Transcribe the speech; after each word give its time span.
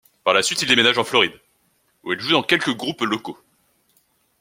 Par 0.23 0.33
la 0.33 0.41
suite, 0.41 0.63
il 0.63 0.67
déménage 0.67 0.97
en 0.97 1.03
Floride 1.03 1.39
où 2.03 2.11
il 2.11 2.19
joue 2.19 2.31
dans 2.31 2.41
quelques 2.41 2.75
groupes 2.75 3.01
locaux. 3.01 3.37